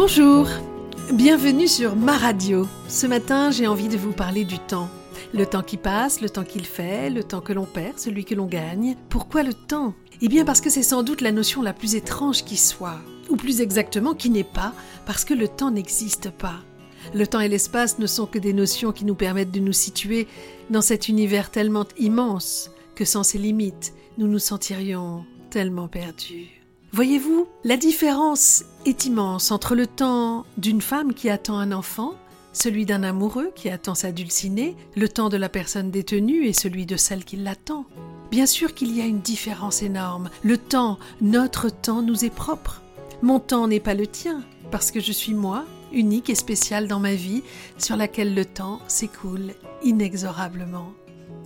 [0.00, 0.46] Bonjour,
[1.12, 2.68] bienvenue sur ma radio.
[2.86, 4.88] Ce matin, j'ai envie de vous parler du temps.
[5.34, 8.36] Le temps qui passe, le temps qu'il fait, le temps que l'on perd, celui que
[8.36, 8.94] l'on gagne.
[9.08, 9.94] Pourquoi le temps?
[10.20, 13.34] Eh bien parce que c'est sans doute la notion la plus étrange qui soit, ou
[13.34, 14.72] plus exactement qui n'est pas,
[15.04, 16.60] parce que le temps n'existe pas.
[17.12, 20.28] Le temps et l'espace ne sont que des notions qui nous permettent de nous situer
[20.70, 26.58] dans cet univers tellement immense que sans ces limites, nous nous sentirions tellement perdus.
[26.92, 32.14] Voyez-vous, la différence est immense entre le temps d'une femme qui attend un enfant,
[32.54, 36.86] celui d'un amoureux qui attend sa dulcinée, le temps de la personne détenue et celui
[36.86, 37.84] de celle qui l'attend.
[38.30, 40.30] Bien sûr qu'il y a une différence énorme.
[40.42, 42.82] Le temps, notre temps, nous est propre.
[43.20, 47.00] Mon temps n'est pas le tien, parce que je suis moi, unique et spéciale dans
[47.00, 47.42] ma vie,
[47.76, 49.52] sur laquelle le temps s'écoule
[49.84, 50.94] inexorablement.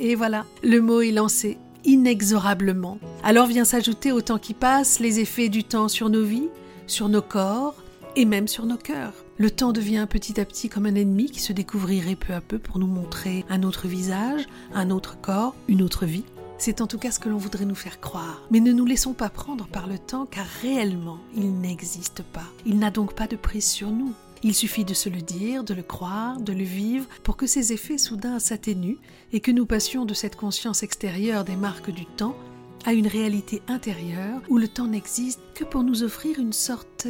[0.00, 2.98] Et voilà, le mot est lancé inexorablement.
[3.22, 6.48] Alors vient s'ajouter au temps qui passe les effets du temps sur nos vies,
[6.86, 7.74] sur nos corps
[8.16, 9.12] et même sur nos cœurs.
[9.36, 12.58] Le temps devient petit à petit comme un ennemi qui se découvrirait peu à peu
[12.58, 16.24] pour nous montrer un autre visage, un autre corps, une autre vie.
[16.58, 18.42] C'est en tout cas ce que l'on voudrait nous faire croire.
[18.50, 22.46] Mais ne nous laissons pas prendre par le temps car réellement il n'existe pas.
[22.66, 24.12] Il n'a donc pas de prise sur nous.
[24.42, 27.72] Il suffit de se le dire, de le croire, de le vivre, pour que ces
[27.72, 28.98] effets soudain s'atténuent
[29.32, 32.36] et que nous passions de cette conscience extérieure des marques du temps
[32.84, 37.08] à une réalité intérieure où le temps n'existe que pour nous offrir une sorte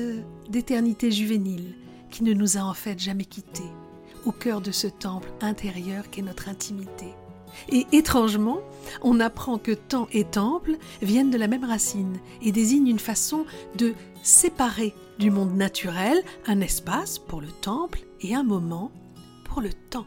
[0.48, 1.74] d'éternité juvénile
[2.10, 3.70] qui ne nous a en fait jamais quittés,
[4.24, 7.14] au cœur de ce temple intérieur qu'est notre intimité.
[7.68, 8.60] Et étrangement,
[9.02, 13.44] on apprend que temps et temple viennent de la même racine et désignent une façon
[13.76, 18.90] de séparer du monde naturel un espace pour le temple et un moment
[19.44, 20.06] pour le temps.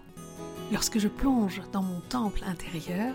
[0.71, 3.13] Lorsque je plonge dans mon temple intérieur,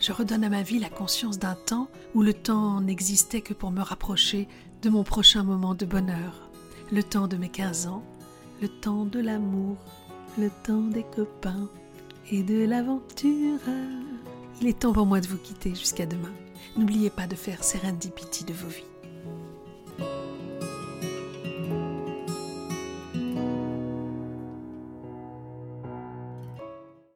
[0.00, 3.70] je redonne à ma vie la conscience d'un temps où le temps n'existait que pour
[3.70, 4.46] me rapprocher
[4.82, 6.50] de mon prochain moment de bonheur,
[6.92, 8.04] le temps de mes 15 ans,
[8.60, 9.76] le temps de l'amour,
[10.38, 11.68] le temps des copains
[12.30, 13.60] et de l'aventure.
[14.60, 16.32] Il est temps pour moi de vous quitter jusqu'à demain.
[16.76, 18.84] N'oubliez pas de faire serendipity de vos vies.